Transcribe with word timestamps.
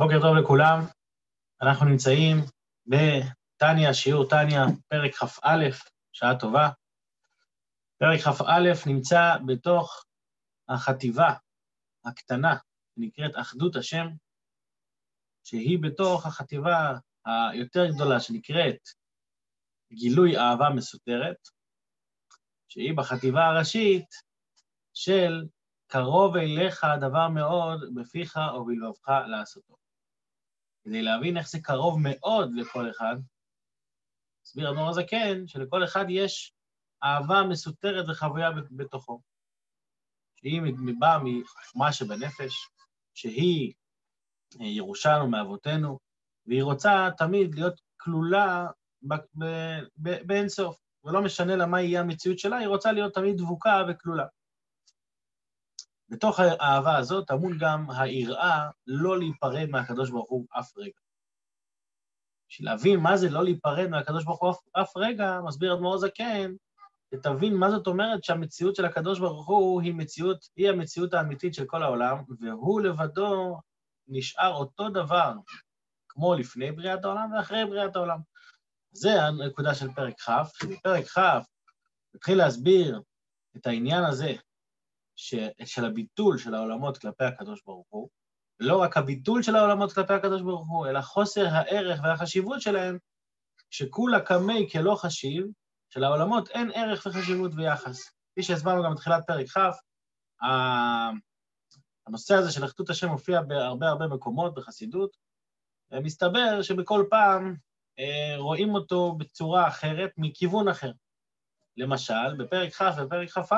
בוקר 0.00 0.20
טוב 0.22 0.36
לכולם, 0.36 0.78
אנחנו 1.62 1.86
נמצאים 1.86 2.36
בתניא, 2.86 3.92
שיעור 3.92 4.28
תניא, 4.28 4.60
פרק 4.88 5.14
כ"א, 5.14 5.64
שעה 6.12 6.38
טובה. 6.40 6.68
פרק 7.98 8.20
כ"א 8.20 8.88
נמצא 8.90 9.36
בתוך 9.46 10.04
החטיבה 10.68 11.34
הקטנה, 12.04 12.56
שנקראת 12.94 13.32
אחדות 13.40 13.76
השם, 13.76 14.06
שהיא 15.44 15.78
בתוך 15.82 16.26
החטיבה 16.26 16.92
היותר 17.52 17.86
גדולה, 17.94 18.20
שנקראת 18.20 18.80
גילוי 19.92 20.38
אהבה 20.38 20.68
מסותרת, 20.76 21.48
שהיא 22.68 22.96
בחטיבה 22.96 23.46
הראשית 23.46 24.08
של 24.94 25.46
קרוב 25.86 26.36
אליך 26.36 26.84
הדבר 26.84 27.28
מאוד 27.28 27.80
בפיך 27.94 28.38
ובלבבך 28.56 29.08
לעשותו. 29.26 29.87
כדי 30.88 31.02
להבין 31.02 31.36
איך 31.36 31.48
זה 31.48 31.58
קרוב 31.62 31.98
מאוד 32.02 32.50
לכל 32.56 32.90
אחד, 32.90 33.16
הסביר 34.44 34.70
אדמו"ר 34.70 34.88
הזקן 34.88 35.46
שלכל 35.46 35.84
אחד 35.84 36.04
יש 36.08 36.52
אהבה 37.04 37.42
מסותרת 37.50 38.04
וחוויה 38.08 38.50
בתוכו, 38.70 39.20
שהיא 40.36 40.62
באה 40.98 41.18
מחוכמה 41.24 41.92
שבנפש, 41.92 42.68
שהיא 43.14 43.72
אה, 44.60 44.66
ירושנו 44.66 45.30
מאבותינו, 45.30 45.98
והיא 46.46 46.62
רוצה 46.62 47.08
תמיד 47.16 47.54
להיות 47.54 47.80
כלולה 47.96 48.66
באינסוף, 50.26 50.78
ולא 51.04 51.22
משנה 51.22 51.56
לה 51.56 51.66
מה 51.66 51.80
יהיה 51.80 52.00
המציאות 52.00 52.38
שלה, 52.38 52.56
היא 52.56 52.68
רוצה 52.68 52.92
להיות 52.92 53.14
תמיד 53.14 53.36
דבוקה 53.36 53.82
וכלולה. 53.88 54.26
בתוך 56.08 56.40
האהבה 56.40 56.96
הזאת 56.96 57.26
טמון 57.26 57.58
גם 57.58 57.90
היראה 57.90 58.70
לא 58.86 59.18
להיפרד 59.18 59.68
מהקדוש 59.70 60.10
ברוך 60.10 60.30
הוא 60.30 60.46
אף 60.50 60.72
רגע. 60.76 61.00
בשביל 62.50 62.68
להבין 62.70 63.00
מה 63.00 63.16
זה 63.16 63.30
לא 63.30 63.44
להיפרד 63.44 63.86
מהקדוש 63.86 64.24
ברוך 64.24 64.42
הוא 64.42 64.50
אף, 64.50 64.56
אף 64.72 64.96
רגע, 64.96 65.40
מסביר 65.46 65.74
אדמו"ר 65.74 65.98
זקן, 65.98 66.52
ותבין 67.14 67.54
מה 67.54 67.70
זאת 67.70 67.86
אומרת 67.86 68.24
שהמציאות 68.24 68.76
של 68.76 68.84
הקדוש 68.84 69.18
ברוך 69.18 69.46
הוא 69.46 69.82
היא 69.82 69.94
מציאות, 69.94 70.48
היא 70.56 70.68
המציאות 70.68 71.14
האמיתית 71.14 71.54
של 71.54 71.64
כל 71.64 71.82
העולם, 71.82 72.22
והוא 72.40 72.80
לבדו 72.80 73.60
נשאר 74.08 74.54
אותו 74.54 74.88
דבר, 74.88 75.32
כמו 76.08 76.34
לפני 76.34 76.72
בריאת 76.72 77.04
העולם 77.04 77.32
ואחרי 77.32 77.64
בריאת 77.64 77.96
העולם. 77.96 78.18
זה 78.92 79.22
הנקודה 79.22 79.74
של 79.74 79.92
פרק 79.94 80.20
כ', 80.20 80.30
שבפרק 80.62 81.04
כ' 81.04 81.18
נתחיל 82.14 82.38
להסביר 82.38 83.02
את 83.56 83.66
העניין 83.66 84.04
הזה 84.04 84.32
ש, 85.18 85.34
של 85.64 85.84
הביטול 85.84 86.38
של 86.38 86.54
העולמות 86.54 86.98
כלפי 86.98 87.24
הקדוש 87.24 87.62
ברוך 87.66 87.86
הוא, 87.88 88.08
לא 88.60 88.82
רק 88.82 88.96
הביטול 88.96 89.42
של 89.42 89.56
העולמות 89.56 89.92
כלפי 89.92 90.12
הקדוש 90.12 90.42
ברוך 90.42 90.68
הוא, 90.68 90.86
אלא 90.86 91.00
חוסר 91.00 91.46
הערך 91.46 92.00
והחשיבות 92.02 92.60
שלהם, 92.60 92.98
שכולה 93.70 94.20
קמי 94.20 94.68
כלא 94.72 94.94
חשיב, 94.94 95.46
שלעולמות 95.88 96.48
אין 96.48 96.70
ערך 96.74 97.06
וחשיבות 97.06 97.52
ויחס. 97.56 98.10
כפי 98.32 98.42
שהסברנו 98.42 98.82
גם 98.82 98.94
בתחילת 98.94 99.26
פרק 99.26 99.46
כ', 99.46 99.58
הנושא 102.06 102.34
הזה 102.34 102.52
של 102.52 102.64
אחדות 102.64 102.90
השם 102.90 103.08
מופיע 103.08 103.42
בהרבה 103.42 103.88
הרבה 103.88 104.06
מקומות 104.06 104.54
בחסידות, 104.54 105.16
ומסתבר 105.90 106.62
שבכל 106.62 107.04
פעם 107.10 107.54
אה, 107.98 108.36
רואים 108.36 108.74
אותו 108.74 109.12
בצורה 109.12 109.68
אחרת, 109.68 110.10
מכיוון 110.16 110.68
אחר. 110.68 110.92
למשל, 111.76 112.34
בפרק 112.38 112.72
כ' 112.72 112.82
ובפרק 112.98 113.28
כ"א, 113.30 113.54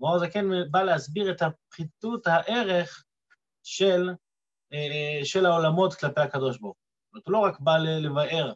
מאור 0.00 0.18
זקן 0.18 0.70
בא 0.70 0.82
להסביר 0.82 1.30
את 1.30 1.42
הפחיתות 1.42 2.26
הערך 2.26 3.04
של, 3.62 4.10
אה, 4.72 5.20
של 5.24 5.46
העולמות 5.46 5.94
כלפי 5.94 6.20
הקדוש 6.20 6.58
ברוך 6.58 6.76
הוא. 6.76 6.84
זאת 7.04 7.12
אומרת, 7.12 7.26
הוא 7.26 7.32
לא 7.32 7.38
רק 7.38 7.60
בא 7.60 7.78
לבאר 7.78 8.52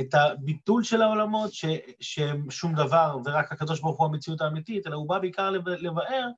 את 0.00 0.14
הביטול 0.14 0.84
של 0.84 1.02
העולמות, 1.02 1.52
ש, 1.52 1.64
שהם 2.00 2.50
שום 2.50 2.74
דבר 2.74 3.16
ורק 3.24 3.52
הקדוש 3.52 3.80
ברוך 3.80 3.98
הוא 3.98 4.06
המציאות 4.06 4.40
האמיתית, 4.40 4.86
אלא 4.86 4.96
הוא 4.96 5.08
בא 5.08 5.18
בעיקר 5.18 5.50
לבאר 5.50 6.28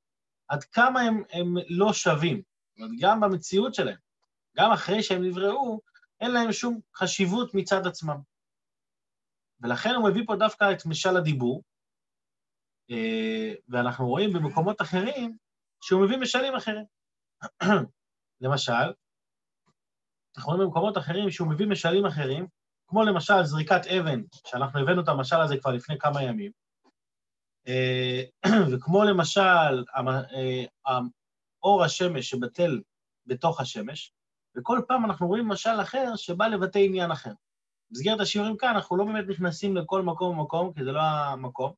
עד 0.49 0.65
כמה 0.65 1.01
הם, 1.01 1.23
הם 1.33 1.55
לא 1.69 1.93
שווים. 1.93 2.37
זאת 2.37 2.79
אומרת, 2.79 2.91
גם 3.01 3.21
במציאות 3.21 3.75
שלהם, 3.75 3.97
גם 4.57 4.73
אחרי 4.73 5.03
שהם 5.03 5.25
נבראו, 5.25 5.81
אין 6.21 6.31
להם 6.31 6.53
שום 6.53 6.81
חשיבות 6.97 7.55
מצד 7.55 7.87
עצמם. 7.87 8.17
ולכן 9.61 9.95
הוא 9.95 10.09
מביא 10.09 10.23
פה 10.27 10.37
דווקא 10.37 10.73
את 10.73 10.87
משל 10.87 11.17
הדיבור, 11.17 11.63
ואנחנו 13.69 14.09
רואים 14.09 14.33
במקומות 14.33 14.83
אחרים 14.83 15.37
שהוא 15.81 16.05
מביא 16.05 16.17
משלים 16.17 16.55
אחרים. 16.55 16.85
למשל, 18.41 18.93
אנחנו 20.37 20.53
רואים 20.53 20.67
במקומות 20.67 20.99
אחרים 20.99 21.31
שהוא 21.31 21.49
מביא 21.49 21.67
משלים 21.67 22.07
אחרים, 22.07 22.47
כמו 22.87 23.03
למשל 23.05 23.43
זריקת 23.43 23.87
אבן, 23.87 24.23
שאנחנו 24.47 24.81
הבאנו 24.81 25.03
את 25.03 25.09
המשל 25.09 25.41
הזה 25.41 25.57
כבר 25.57 25.73
לפני 25.73 25.99
כמה 25.99 26.23
ימים, 26.23 26.53
אה, 27.69 28.23
וכמו 28.73 29.05
למשל 29.05 29.85
אה, 29.97 30.99
אור 31.63 31.85
השמש 31.85 32.31
שבטל 32.31 32.81
בתוך 33.27 33.61
השמש, 33.61 34.13
וכל 34.57 34.81
פעם 34.89 35.05
אנחנו 35.05 35.27
רואים 35.27 35.49
משל 35.49 35.81
אחר 35.83 36.17
שבא 36.17 36.47
לבטא 36.47 36.79
עניין 36.79 37.11
אחר. 37.11 37.33
במסגרת 37.91 38.21
השיעורים 38.21 38.57
כאן 38.57 38.69
אנחנו 38.69 38.97
לא 38.97 39.05
באמת 39.05 39.25
נכנסים 39.29 39.77
לכל 39.77 40.03
מקום 40.03 40.39
ומקום, 40.39 40.73
כי 40.73 40.85
זה 40.85 40.93
לא 40.93 41.01
המקום, 41.01 41.73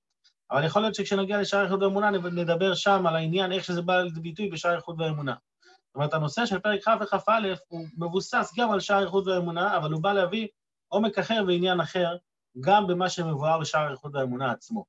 אבל 0.51 0.65
יכול 0.65 0.83
להיות 0.83 0.95
שכשנגיע 0.95 1.41
לשער 1.41 1.65
איכות 1.65 1.83
ואמונה 1.83 2.11
נדבר 2.11 2.75
שם 2.75 3.07
על 3.07 3.17
העניין, 3.17 3.53
איך 3.53 3.65
שזה 3.65 3.83
בא 3.83 4.03
לידי 4.03 4.21
ביטוי 4.21 4.51
בשער 4.51 4.77
איכות 4.77 4.97
ואמונה. 4.99 5.35
זאת 5.65 5.95
אומרת, 5.95 6.15
הנושא 6.15 6.47
של 6.47 6.59
פרק 6.59 6.81
כ' 6.85 6.89
וכ"א 7.01 7.55
הוא 7.69 7.87
מבוסס 7.97 8.53
גם 8.59 8.73
על 8.73 8.81
שער 8.81 9.05
איכות 9.05 9.27
ואמונה, 9.27 9.77
אבל 9.77 9.93
הוא 9.93 10.03
בא 10.03 10.13
להביא 10.13 10.49
עומק 10.89 11.19
אחר 11.19 11.45
ועניין 11.47 11.81
אחר, 11.81 12.17
גם 12.61 12.87
במה 12.87 13.11
שמבואר 13.11 13.61
בשער 13.61 13.91
איכות 13.91 14.15
ואמונה 14.15 14.51
עצמו. 14.53 14.85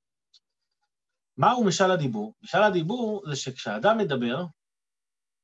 מהו 1.38 1.64
משל 1.64 1.92
הדיבור? 1.92 2.34
משל 2.44 2.64
הדיבור 2.64 3.24
זה 3.30 3.36
שכשאדם 3.36 3.98
מדבר, 3.98 4.46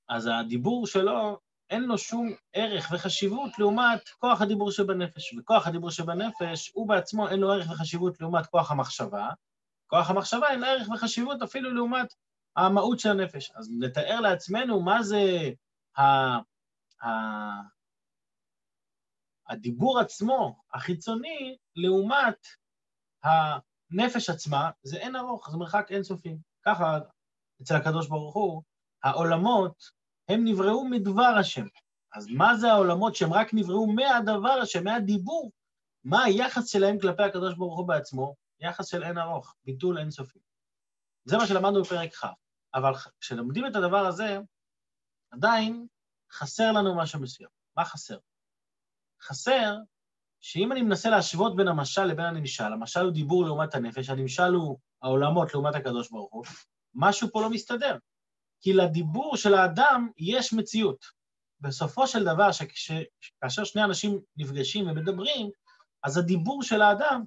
אז 0.10 0.30
הדיבור 0.34 0.88
שלו, 0.88 1.40
אין 1.70 1.84
לו 1.84 1.98
שום 1.98 2.32
ערך 2.54 2.92
וחשיבות 2.94 3.60
לעומת 3.60 4.10
כוח 4.10 4.42
הדיבור 4.42 4.72
שבנפש. 4.72 5.34
וכוח 5.34 5.68
הדיבור 5.68 5.92
שבנפש, 5.92 6.72
הוא 6.74 6.88
בעצמו 6.88 7.30
אין 7.30 7.40
לו 7.40 7.52
ערך 7.52 7.72
וחשיבות 7.72 8.22
לעומת 8.22 8.46
כוח 8.46 8.72
המחשבה, 8.72 9.30
כוח 9.88 10.10
המחשבה 10.10 10.50
אין 10.50 10.64
ערך 10.64 10.90
וחשיבות 10.90 11.42
אפילו 11.42 11.74
לעומת 11.74 12.14
המהות 12.56 13.00
של 13.00 13.10
הנפש. 13.10 13.52
אז 13.56 13.70
נתאר 13.80 14.20
לעצמנו 14.20 14.82
מה 14.82 15.04
זה 15.04 15.50
ה... 15.98 16.04
ה... 17.06 17.10
הדיבור 19.50 20.00
עצמו, 20.00 20.56
החיצוני, 20.74 21.58
לעומת 21.76 22.48
הנפש 23.24 24.30
עצמה, 24.30 24.70
זה 24.84 24.98
אין 24.98 25.16
ארוך, 25.16 25.52
זה 25.52 25.58
מרחק 25.58 25.88
אינסופי. 25.92 26.38
ככה 26.66 27.00
אצל 27.62 27.76
הקדוש 27.76 28.08
ברוך 28.08 28.36
הוא, 28.36 28.64
העולמות, 29.04 29.84
הם 30.30 30.46
נבראו 30.46 30.86
מדבר 30.86 31.36
השם. 31.40 31.66
אז 32.14 32.28
מה 32.28 32.56
זה 32.56 32.72
העולמות 32.72 33.16
שהם 33.16 33.34
רק 33.34 33.54
נבראו 33.54 33.88
מהדבר 33.88 34.60
השם, 34.62 34.84
מהדיבור? 34.84 35.52
מה 36.04 36.24
היחס 36.24 36.68
שלהם 36.68 37.00
כלפי 37.00 37.24
הקדוש 37.24 37.56
ברוך 37.58 37.78
הוא 37.78 37.88
בעצמו? 37.88 38.36
יחס 38.60 38.88
של 38.88 39.04
אין 39.04 39.18
ארוך, 39.18 39.56
ביטול 39.66 39.98
אינסופי. 39.98 40.40
זה 41.26 41.38
מה 41.38 41.48
שלמדנו 41.48 41.84
בפרק 41.84 42.16
כ', 42.16 42.26
אבל 42.74 42.92
כשלומדים 43.20 43.68
את 43.68 43.76
הדבר 43.76 44.06
הזה, 44.06 44.38
עדיין 45.32 45.88
חסר 46.32 46.72
לנו 46.72 46.98
משהו 46.98 47.20
מסוים. 47.20 47.50
מה 47.78 47.86
חסר? 47.86 48.18
חסר 49.22 49.76
שאם 50.42 50.72
אני 50.72 50.82
מנסה 50.82 51.10
להשוות 51.10 51.56
בין 51.56 51.68
המשל 51.68 52.04
לבין 52.04 52.26
הנמשל, 52.26 52.74
המשל 52.74 53.00
הוא 53.00 53.12
דיבור 53.12 53.46
לעומת 53.46 53.76
הנפש, 53.76 54.10
הנמשל 54.10 54.54
הוא 54.54 54.80
העולמות 55.02 55.54
לעומת 55.54 55.76
הקדוש 55.76 56.10
ברוך 56.10 56.34
הוא, 56.34 56.46
משהו 56.94 57.28
פה 57.32 57.42
לא 57.42 57.50
מסתדר. 57.50 57.98
כי 58.62 58.74
לדיבור 58.74 59.38
של 59.38 59.54
האדם 59.54 60.10
יש 60.18 60.54
מציאות. 60.54 61.06
בסופו 61.60 62.08
של 62.08 62.24
דבר, 62.24 62.50
שכאשר 62.52 63.64
שני 63.64 63.84
אנשים 63.84 64.20
נפגשים 64.38 64.88
ומדברים, 64.88 65.50
אז 66.04 66.18
הדיבור 66.18 66.64
של 66.64 66.82
האדם 66.82 67.24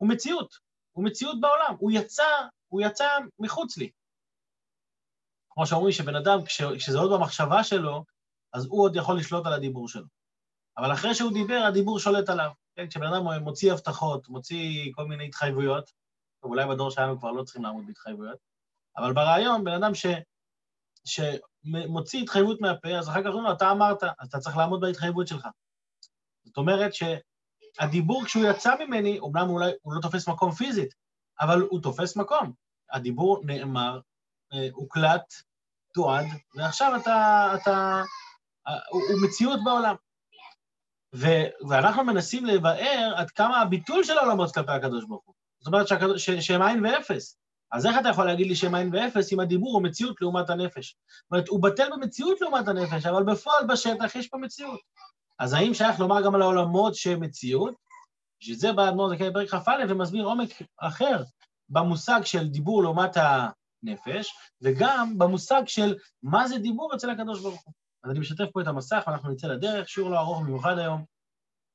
הוא 0.00 0.08
מציאות, 0.08 0.58
הוא 0.92 1.04
מציאות 1.04 1.40
בעולם, 1.40 1.76
הוא 1.78 1.90
יצא, 1.94 2.24
הוא 2.68 2.80
יצא 2.80 3.08
מחוץ 3.38 3.76
לי. 3.76 3.90
כמו 5.50 5.66
שאומרים 5.66 5.92
שבן 5.92 6.16
אדם, 6.16 6.44
כש, 6.44 6.62
כשזה 6.62 6.98
עוד 6.98 7.12
במחשבה 7.12 7.64
שלו, 7.64 8.04
אז 8.52 8.66
הוא 8.66 8.82
עוד 8.82 8.96
יכול 8.96 9.18
לשלוט 9.18 9.46
על 9.46 9.52
הדיבור 9.52 9.88
שלו. 9.88 10.06
אבל 10.78 10.92
אחרי 10.92 11.14
שהוא 11.14 11.32
דיבר, 11.32 11.62
הדיבור 11.68 11.98
שולט 11.98 12.28
עליו. 12.28 12.50
כן, 12.76 12.88
כשבן 12.88 13.06
אדם 13.06 13.42
מוציא 13.42 13.72
הבטחות, 13.72 14.28
מוציא 14.28 14.92
כל 14.94 15.04
מיני 15.04 15.26
התחייבויות, 15.26 15.90
אולי 16.42 16.66
בדור 16.66 16.90
שלנו 16.90 17.18
כבר 17.18 17.30
לא 17.30 17.42
צריכים 17.42 17.62
לעמוד 17.62 17.86
בהתחייבויות, 17.86 18.38
אבל 18.96 19.12
ברעיון, 19.12 19.64
בן 19.64 19.72
אדם 19.82 19.94
ש, 19.94 20.06
שמוציא 21.04 22.22
התחייבות 22.22 22.60
מהפה, 22.60 22.88
אז 22.88 23.08
אחר 23.08 23.20
כך 23.20 23.26
אומרים 23.26 23.44
לו, 23.44 23.52
אתה 23.52 23.70
אמרת, 23.70 24.02
אז 24.02 24.28
אתה 24.28 24.38
צריך 24.38 24.56
לעמוד 24.56 24.80
בהתחייבות 24.80 25.28
שלך. 25.28 25.48
זאת 26.44 26.56
אומרת 26.56 26.94
ש... 26.94 27.02
הדיבור 27.78 28.24
כשהוא 28.24 28.44
יצא 28.44 28.74
ממני, 28.84 29.18
אומנם 29.18 29.50
אולי 29.50 29.70
הוא 29.82 29.94
לא 29.94 30.00
תופס 30.00 30.28
מקום 30.28 30.52
פיזית, 30.52 30.94
אבל 31.40 31.60
הוא 31.60 31.82
תופס 31.82 32.16
מקום. 32.16 32.52
הדיבור 32.92 33.40
נאמר, 33.44 34.00
אה, 34.52 34.68
הוקלט, 34.72 35.34
תועד, 35.94 36.26
ועכשיו 36.54 36.96
אתה, 36.96 37.48
אתה, 37.54 38.02
הוא, 38.90 39.02
הוא 39.02 39.20
מציאות 39.28 39.60
בעולם. 39.64 39.94
ו, 41.14 41.26
ואנחנו 41.68 42.04
מנסים 42.04 42.46
לבאר 42.46 43.12
עד 43.16 43.30
כמה 43.30 43.60
הביטול 43.60 44.04
של 44.04 44.18
העולמות 44.18 44.54
כלפי 44.54 44.72
הקדוש 44.72 45.04
ברוך 45.04 45.22
הוא. 45.24 45.34
זאת 45.60 45.66
אומרת 45.66 45.88
שהקדוש, 45.88 46.30
ש, 46.30 46.30
שהם 46.30 46.62
עין 46.62 46.86
ואפס. 46.86 47.36
אז 47.72 47.86
איך 47.86 47.96
אתה 48.00 48.08
יכול 48.08 48.26
להגיד 48.26 48.46
לי 48.46 48.56
שהם 48.56 48.74
עין 48.74 48.90
ואפס 48.92 49.32
אם 49.32 49.40
הדיבור 49.40 49.72
הוא 49.74 49.82
מציאות 49.82 50.20
לעומת 50.20 50.50
הנפש? 50.50 50.96
זאת 51.22 51.32
אומרת, 51.32 51.48
הוא 51.48 51.62
בטל 51.62 51.88
במציאות 51.92 52.40
לעומת 52.40 52.68
הנפש, 52.68 53.06
אבל 53.06 53.22
בפועל 53.24 53.66
בשטח 53.66 54.14
יש 54.14 54.28
פה 54.28 54.38
מציאות. 54.38 54.80
אז 55.40 55.52
האם 55.52 55.74
שייך 55.74 56.00
לומר 56.00 56.24
גם 56.24 56.34
על 56.34 56.42
העולמות 56.42 56.94
שהם 56.94 57.20
מציאות? 57.20 57.74
בשביל 58.40 58.56
זה 58.56 58.72
בא 58.72 58.88
אדמו"ר 58.88 59.14
זכאי 59.14 59.32
פרק 59.32 59.48
כ"א 59.48 59.84
ומסביר 59.88 60.24
עומק 60.24 60.48
אחר 60.76 61.22
במושג 61.68 62.20
של 62.24 62.48
דיבור 62.48 62.82
לעומת 62.82 63.10
הנפש, 63.16 64.32
וגם 64.62 65.18
במושג 65.18 65.62
של 65.66 65.98
מה 66.22 66.48
זה 66.48 66.58
דיבור 66.58 66.94
אצל 66.94 67.10
הקדוש 67.10 67.42
ברוך 67.42 67.64
הוא. 67.64 67.74
אז 68.04 68.10
אני 68.10 68.18
משתף 68.18 68.44
פה 68.52 68.60
את 68.60 68.66
המסך 68.66 69.04
ואנחנו 69.06 69.32
נצא 69.32 69.46
לדרך, 69.46 69.88
שיעור 69.88 70.10
לא 70.10 70.18
ארוך 70.18 70.40
במיוחד 70.40 70.78
היום, 70.78 71.04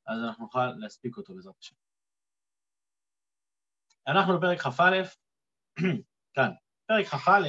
אז 0.08 0.24
אנחנו 0.28 0.44
נוכל 0.44 0.68
להספיק 0.68 1.18
אותו 1.18 1.36
בעזרת 1.36 1.56
השם. 1.62 1.76
אנחנו 4.08 4.38
בפרק 4.38 4.62
כ"א, 4.62 5.02
כאן, 6.36 6.52
פרק 6.88 7.06
כ"א, 7.06 7.48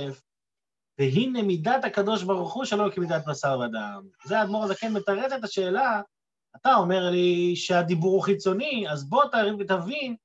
והנה 0.98 1.43
מידת 1.43 1.84
הקדוש 1.84 2.22
ברוך 2.22 2.54
הוא 2.54 2.64
שלא 2.64 2.90
כמידת 2.94 3.25
בשר 3.26 3.58
ודם. 3.58 4.02
זה 4.25 4.40
האדמו"ר 4.40 4.64
הזקן 4.64 4.93
מתרץ 4.93 5.32
את 5.32 5.44
השאלה, 5.44 6.00
אתה 6.56 6.75
אומר 6.75 7.10
לי 7.10 7.56
שהדיבור 7.56 8.14
הוא 8.14 8.22
חיצוני, 8.22 8.87
אז 8.90 9.08
בוא 9.08 9.25
תבין 9.69 10.16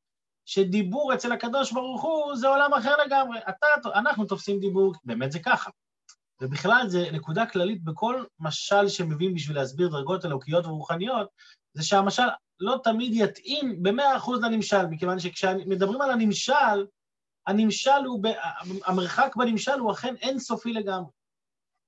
שדיבור 0.45 1.13
אצל 1.13 1.31
הקדוש 1.31 1.71
ברוך 1.71 2.01
הוא 2.01 2.35
זה 2.35 2.47
עולם 2.47 2.73
אחר 2.73 2.95
לגמרי. 3.05 3.39
אתה, 3.49 3.67
אנחנו 3.95 4.25
תופסים 4.25 4.59
דיבור, 4.59 4.93
באמת 5.03 5.31
זה 5.31 5.39
ככה. 5.39 5.69
ובכלל 6.41 6.85
זה 6.87 7.09
נקודה 7.11 7.45
כללית 7.45 7.83
בכל 7.83 8.23
משל 8.39 8.87
שמביאים 8.87 9.33
בשביל 9.33 9.57
להסביר 9.57 9.87
דרגות 9.87 10.25
אלוקיות 10.25 10.65
ורוחניות, 10.65 11.29
זה 11.73 11.83
שהמשל 11.83 12.27
לא 12.59 12.79
תמיד 12.83 13.11
יתאים 13.15 13.83
במאה 13.83 14.17
אחוז 14.17 14.43
לנמשל, 14.43 14.85
מכיוון 14.87 15.19
שכשמדברים 15.19 16.01
על 16.01 16.11
הנמשל, 16.11 16.85
הנמשל 17.47 18.05
הוא, 18.05 18.23
המרחק 18.85 19.35
בנמשל 19.35 19.79
הוא 19.79 19.91
אכן 19.91 20.15
אינסופי 20.15 20.73
לגמרי. 20.73 21.11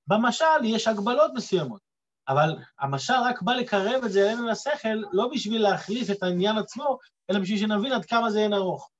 במשל 0.06 0.64
יש 0.64 0.88
הגבלות 0.88 1.30
מסוימות, 1.34 1.80
אבל 2.28 2.58
המשל 2.78 3.14
רק 3.24 3.42
בא 3.42 3.52
לקרב 3.52 4.04
את 4.04 4.12
זה 4.12 4.26
אלינו 4.26 4.46
לשכל, 4.48 5.02
לא 5.12 5.28
בשביל 5.32 5.62
להחליף 5.62 6.10
את 6.10 6.22
העניין 6.22 6.58
עצמו, 6.58 6.98
אלא 7.30 7.38
בשביל 7.38 7.58
שנבין 7.58 7.92
עד 7.92 8.04
כמה 8.04 8.30
זה 8.30 8.38
אין 8.38 8.54
ארוך. 8.54 8.90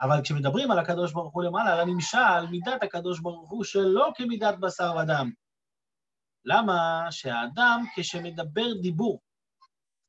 אבל 0.00 0.22
כשמדברים 0.22 0.70
על 0.70 0.78
הקדוש 0.78 1.12
ברוך 1.12 1.34
הוא 1.34 1.42
למעלה, 1.42 1.74
על 1.74 1.80
הנמשל, 1.80 2.46
מידת 2.50 2.82
הקדוש 2.82 3.20
ברוך 3.20 3.50
הוא 3.50 3.64
שלא 3.64 4.10
כמידת 4.14 4.58
בשר 4.58 4.92
ודם. 5.02 5.30
למה? 6.44 7.06
שהאדם, 7.10 7.84
כשמדבר 7.96 8.74
דיבור, 8.82 9.20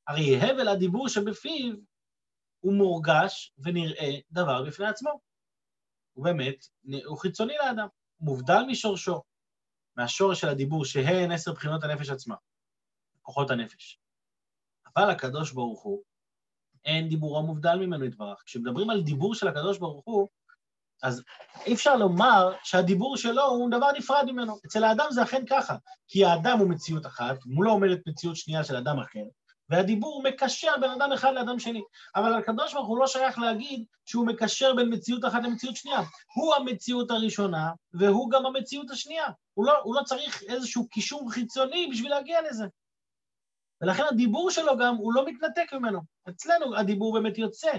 הרי 0.07 0.41
הבל 0.41 0.67
הדיבור 0.67 1.09
שבפיו 1.09 1.75
הוא 2.59 2.73
מורגש 2.73 3.53
ונראה 3.57 4.11
דבר 4.31 4.63
בפני 4.63 4.87
עצמו. 4.87 5.28
הוא 6.13 6.25
באמת, 6.25 6.65
הוא 7.05 7.17
חיצוני 7.17 7.53
לאדם, 7.57 7.87
מובדל 8.19 8.61
משורשו, 8.67 9.21
מהשורש 9.95 10.41
של 10.41 10.49
הדיבור, 10.49 10.85
שהן 10.85 11.31
עשר 11.31 11.53
בחינות 11.53 11.83
הנפש 11.83 12.09
עצמה, 12.09 12.35
כוחות 13.21 13.51
הנפש. 13.51 13.99
אבל 14.95 15.09
הקדוש 15.09 15.51
ברוך 15.51 15.81
הוא, 15.81 16.03
אין 16.85 17.09
דיבורו 17.09 17.43
מובדל 17.43 17.75
ממנו 17.75 18.05
יתברך. 18.05 18.43
כשמדברים 18.45 18.89
על 18.89 19.01
דיבור 19.01 19.35
של 19.35 19.47
הקדוש 19.47 19.77
ברוך 19.77 20.05
הוא, 20.05 20.27
אז 21.03 21.23
אי 21.65 21.73
אפשר 21.73 21.95
לומר 21.95 22.53
שהדיבור 22.63 23.17
שלו 23.17 23.43
הוא 23.43 23.71
דבר 23.71 23.91
נפרד 23.91 24.23
ממנו. 24.25 24.57
אצל 24.65 24.83
האדם 24.83 25.05
זה 25.11 25.23
אכן 25.23 25.43
ככה, 25.49 25.75
כי 26.07 26.25
האדם 26.25 26.59
הוא 26.59 26.69
מציאות 26.69 27.05
אחת, 27.05 27.37
מולו 27.45 27.71
עומדת 27.71 28.07
מציאות 28.07 28.35
שנייה 28.35 28.63
של 28.63 28.75
אדם 28.75 28.99
אחר, 28.99 29.23
והדיבור 29.69 30.23
מקשר 30.23 30.71
בין 30.81 30.91
אדם 30.91 31.11
אחד 31.11 31.33
לאדם 31.33 31.59
שני. 31.59 31.81
אבל 32.15 32.33
הקדוש 32.33 32.73
ברוך 32.73 32.87
הוא 32.87 32.97
לא 32.97 33.07
שייך 33.07 33.39
להגיד 33.39 33.85
שהוא 34.05 34.27
מקשר 34.27 34.75
בין 34.75 34.93
מציאות 34.93 35.25
אחת 35.25 35.43
למציאות 35.43 35.75
שנייה. 35.75 35.99
הוא 36.35 36.55
המציאות 36.55 37.11
הראשונה, 37.11 37.71
והוא 37.93 38.31
גם 38.31 38.45
המציאות 38.45 38.91
השנייה. 38.91 39.25
הוא 39.53 39.65
לא, 39.65 39.73
הוא 39.83 39.95
לא 39.95 40.01
צריך 40.03 40.43
איזשהו 40.43 40.87
קישור 40.89 41.31
חיצוני 41.31 41.87
בשביל 41.91 42.09
להגיע 42.09 42.41
לזה. 42.49 42.65
ולכן 43.81 44.03
הדיבור 44.11 44.51
שלו 44.51 44.77
גם, 44.77 44.95
הוא 44.95 45.13
לא 45.13 45.25
מתנתק 45.25 45.73
ממנו. 45.73 45.99
אצלנו 46.29 46.77
הדיבור 46.77 47.13
באמת 47.13 47.37
יוצא, 47.37 47.71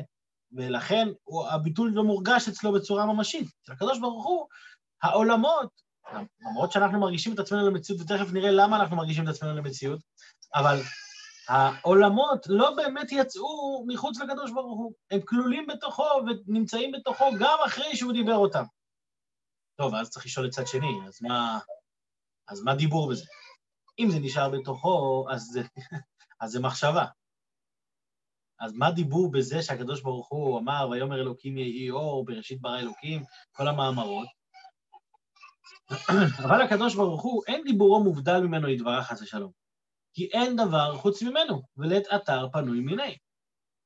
ולכן 0.53 1.09
הביטול 1.51 1.91
לא 1.95 2.05
מורגש 2.05 2.49
אצלו 2.49 2.73
בצורה 2.73 3.07
ממשית. 3.07 3.49
אצל 3.63 3.73
הקדוש 3.73 3.99
ברוך 3.99 4.27
הוא, 4.27 4.47
העולמות, 5.03 5.71
למרות 6.41 6.73
שאנחנו 6.73 7.01
מרגישים 7.01 7.35
את 7.35 7.39
עצמנו 7.39 7.71
למציאות, 7.71 8.01
ותכף 8.01 8.33
נראה 8.33 8.51
למה 8.51 8.77
אנחנו 8.77 8.97
מרגישים 8.97 9.25
את 9.25 9.29
עצמנו 9.29 9.57
למציאות, 9.57 10.01
אבל 10.55 10.81
העולמות 11.51 12.47
לא 12.49 12.75
באמת 12.77 13.13
יצאו 13.13 13.85
מחוץ 13.87 14.21
לקדוש 14.21 14.51
ברוך 14.51 14.79
הוא, 14.79 14.93
הם 15.11 15.21
כלולים 15.21 15.67
בתוכו 15.67 16.05
ונמצאים 16.27 16.93
בתוכו 16.93 17.25
גם 17.41 17.59
אחרי 17.67 17.97
שהוא 17.97 18.13
דיבר 18.13 18.37
אותם. 18.37 18.65
טוב, 19.77 19.95
אז 19.95 20.11
צריך 20.11 20.27
לשאול 20.27 20.47
את 20.47 20.51
צד 20.51 20.67
שני, 20.67 20.99
אז 21.07 21.23
מה, 21.23 21.59
אז 22.49 22.63
מה 22.63 22.75
דיבור 22.75 23.11
בזה? 23.11 23.25
אם 23.99 24.11
זה 24.11 24.19
נשאר 24.19 24.49
בתוכו, 24.49 25.27
אז 25.31 25.43
זה, 25.43 25.63
אז 26.41 26.51
זה 26.51 26.61
מחשבה. 26.61 27.05
אז 28.61 28.73
מה 28.73 28.91
דיבור 28.91 29.31
בזה 29.31 29.63
שהקדוש 29.63 30.03
ברוך 30.03 30.29
הוא 30.29 30.59
אמר, 30.59 30.89
ויאמר 30.91 31.21
אלוקים 31.21 31.59
יהי 31.59 31.91
אור, 31.91 32.25
בראשית 32.25 32.61
ברא 32.61 32.79
אלוקים, 32.79 33.23
כל 33.53 33.69
המאמרות? 33.69 34.29
אבל 36.45 36.63
הקדוש 36.63 36.95
ברוך 36.95 37.23
הוא, 37.23 37.43
אין 37.47 37.65
דיבורו 37.65 38.05
מובדל 38.05 38.41
ממנו 38.41 38.69
יתברך 38.69 39.07
חס 39.07 39.23
ושלום. 39.23 39.60
כי 40.15 40.29
אין 40.33 40.57
דבר 40.57 40.97
חוץ 40.97 41.23
ממנו, 41.23 41.63
ולית 41.77 42.07
אתר 42.15 42.49
פנוי 42.53 42.81
מיני. 42.81 43.17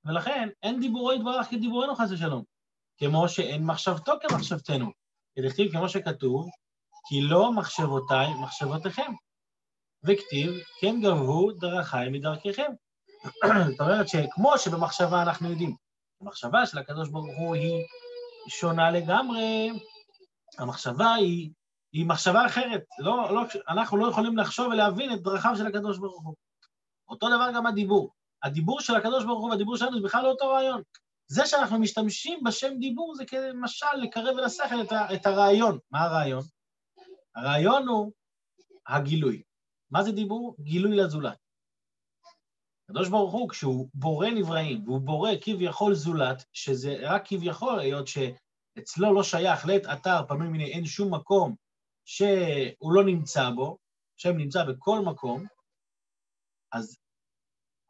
ולכן 0.05 0.49
אין 0.63 0.81
דיבורו 0.81 1.13
יתברך 1.13 1.51
כדיבורנו 1.51 1.95
חס 1.97 2.11
ושלום, 2.11 2.43
כמו 2.99 3.29
שאין 3.29 3.67
מחשבתו 3.67 4.13
כמחשבתנו. 4.21 4.91
כדכתיב 5.37 5.73
כמו 5.73 5.89
שכתוב, 5.89 6.51
כי 7.09 7.21
לא 7.21 7.53
מחשבותיי 7.53 8.35
מחשבותיכם. 8.43 9.13
וכתיב, 10.05 10.51
כן 10.81 11.01
גבהו 11.03 11.53
דרכיי 11.53 12.09
מדרככם. 12.11 12.73
זאת 13.71 13.81
אומרת 13.81 14.09
שכמו 14.09 14.59
שבמחשבה 14.59 15.23
אנחנו 15.23 15.51
יודעים, 15.51 15.77
המחשבה 16.21 16.67
של 16.67 16.79
הקדוש 16.79 17.09
ברוך 17.09 17.39
הוא 17.39 17.55
היא 17.55 17.85
שונה 18.49 18.91
לגמרי, 18.91 19.71
המחשבה 20.59 21.15
היא 21.15 21.51
היא 21.95 22.07
מחשבה 22.07 22.47
אחרת. 22.47 22.85
לא, 22.99 23.35
לא, 23.35 23.43
אנחנו 23.69 23.97
לא 23.97 24.09
יכולים 24.09 24.37
לחשוב 24.37 24.67
ולהבין 24.67 25.13
את 25.13 25.23
דרכיו 25.23 25.57
של 25.57 25.67
הקדוש 25.67 25.99
ברוך 25.99 26.25
הוא. 26.25 26.35
אותו 27.09 27.29
דבר 27.29 27.51
גם 27.55 27.67
הדיבור. 27.67 28.11
הדיבור 28.43 28.81
של 28.81 28.97
הקדוש 28.97 29.25
ברוך 29.25 29.43
הוא 29.43 29.51
והדיבור 29.51 29.77
שלנו 29.77 29.97
זה 29.97 30.05
בכלל 30.05 30.23
לא 30.23 30.31
אותו 30.31 30.49
רעיון. 30.49 30.83
זה 31.27 31.47
שאנחנו 31.47 31.79
משתמשים 31.79 32.45
בשם 32.45 32.79
דיבור 32.79 33.15
זה 33.15 33.25
כמשל 33.25 33.97
לקרב 34.03 34.39
אל 34.39 34.45
השכל 34.45 34.83
את, 34.83 34.93
את 35.15 35.27
הרעיון. 35.27 35.79
מה 35.91 36.03
הרעיון? 36.03 36.43
הרעיון 37.35 37.89
הוא 37.89 38.13
הגילוי. 38.87 39.43
מה 39.91 40.03
זה 40.03 40.13
דיבור? 40.13 40.57
גילוי 40.61 40.97
לזולת. 40.97 41.39
הקדוש 42.85 43.09
ברוך 43.09 43.33
הוא, 43.33 43.49
כשהוא 43.49 43.89
בורא 43.95 44.29
נבראים, 44.29 44.85
והוא 44.85 45.01
בורא 45.01 45.31
כביכול 45.41 45.95
זולת, 45.95 46.45
שזה 46.53 46.97
רק 47.03 47.23
כביכול, 47.27 47.79
היות 47.79 48.07
שאצלו 48.09 49.15
לא 49.15 49.23
שייך 49.23 49.67
לעת 49.67 49.83
אתר 49.87 50.27
פנוי 50.29 50.49
מיני, 50.49 50.73
אין 50.73 50.87
שום 50.87 51.15
מקום 51.15 51.64
שהוא 52.05 52.93
לא 52.93 53.05
נמצא 53.05 53.51
בו, 53.51 53.79
השם 54.19 54.37
נמצא 54.37 54.65
בכל 54.65 55.01
מקום, 55.01 55.47
אז 56.73 56.97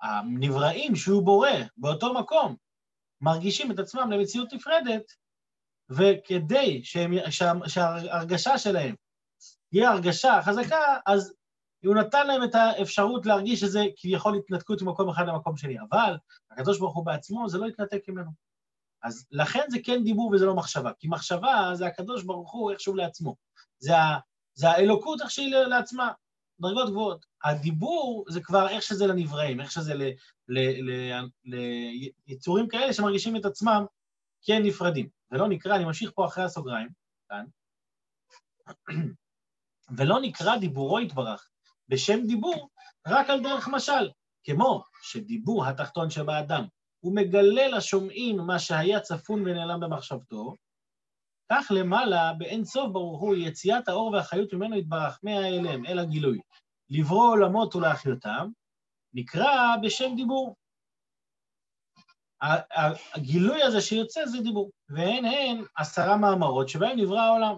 הנבראים 0.03 0.97
שהוא 0.97 1.23
בורא 1.23 1.51
באותו 1.77 2.15
מקום 2.15 2.57
מרגישים 3.21 3.71
את 3.71 3.79
עצמם 3.79 4.11
למציאות 4.11 4.53
נפרדת, 4.53 5.13
וכדי 5.91 6.85
שהם, 6.85 7.13
שה, 7.31 7.53
שההרגשה 7.67 8.59
שלהם 8.59 8.95
תהיה 9.71 9.91
הרגשה 9.91 10.41
חזקה, 10.43 10.99
אז 11.07 11.35
הוא 11.85 11.95
נתן 11.95 12.27
להם 12.27 12.45
את 12.45 12.55
האפשרות 12.55 13.27
להרגיש 13.27 13.61
שזה 13.61 13.85
כביכול 13.97 14.37
התנתקות 14.37 14.83
ממקום 14.83 15.09
אחד 15.09 15.27
למקום 15.27 15.57
שני. 15.57 15.77
אבל 15.91 16.17
הקדוש 16.51 16.79
ברוך 16.79 16.95
הוא 16.95 17.07
בעצמו, 17.07 17.49
זה 17.49 17.59
לא 17.59 17.67
התנתק 17.67 18.09
ממנו. 18.09 18.31
אז 19.03 19.27
לכן 19.31 19.65
זה 19.69 19.79
כן 19.85 20.05
דיבור 20.05 20.31
וזה 20.35 20.47
לא 20.47 20.55
מחשבה, 20.55 20.91
כי 20.99 21.09
מחשבה 21.09 21.71
זה 21.75 21.87
הקדוש 21.87 22.23
ברוך 22.23 22.53
הוא 22.53 22.71
איכשהו 22.71 22.95
לעצמו. 22.95 23.37
זה, 23.85 23.93
זה 24.55 24.71
האלוקות 24.71 25.21
איך 25.21 25.31
שהיא 25.31 25.55
לעצמה, 25.55 26.13
דרגות 26.61 26.91
גבוהות. 26.91 27.27
הדיבור 27.45 28.25
זה 28.29 28.41
כבר 28.43 28.69
איך 28.69 28.83
שזה 28.83 29.07
לנבראים, 29.07 29.61
איך 29.61 29.73
שזה 29.73 29.95
ליצורים 32.27 32.69
כאלה 32.69 32.93
שמרגישים 32.93 33.37
את 33.37 33.45
עצמם 33.45 33.85
כן 34.43 34.63
נפרדים. 34.63 35.09
ולא 35.31 35.49
נקרא, 35.49 35.77
אני 35.77 35.85
ממשיך 35.85 36.11
פה 36.15 36.27
אחרי 36.27 36.45
הסוגריים, 36.45 36.89
כאן, 37.29 37.45
ולא 39.97 40.21
נקרא 40.21 40.57
דיבורו 40.57 41.01
יתברך 41.01 41.51
בשם 41.89 42.27
דיבור 42.27 42.69
רק 43.07 43.31
על 43.31 43.43
דרך 43.43 43.69
משל, 43.69 44.11
כמו 44.45 44.85
שדיבור 45.03 45.67
התחתון 45.67 46.11
שבאדם 46.11 46.65
הוא 47.01 47.15
מגלה 47.15 47.69
לשומעים 47.69 48.37
מה 48.37 48.59
שהיה 48.59 49.01
צפון 49.01 49.41
ונעלם 49.41 49.81
במחשבתו, 49.81 50.55
כך 51.53 51.67
למעלה, 51.71 52.33
באין 52.39 52.65
סוף 52.65 52.93
ברוך 52.93 53.21
הוא, 53.21 53.37
יציאת 53.37 53.89
האור 53.89 54.13
והחיות 54.13 54.53
ממנו 54.53 54.77
יתברך 54.77 55.19
מההלם 55.23 55.87
אל 55.87 55.99
הגילוי. 55.99 56.41
לברוא 56.91 57.31
עולמות 57.31 57.77
ולהחיותם, 57.77 58.49
נקרא 59.15 59.77
בשם 59.83 60.17
דיבור. 60.17 60.57
הגילוי 63.15 63.63
הזה 63.63 63.81
שיוצא 63.81 64.27
זה 64.27 64.41
דיבור, 64.41 64.71
והן 64.89 65.25
הן 65.25 65.65
עשרה 65.77 66.17
מאמרות 66.17 66.69
שבהם 66.69 66.99
נברא 66.99 67.21
העולם, 67.21 67.55